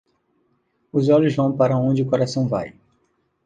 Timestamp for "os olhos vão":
0.91-1.55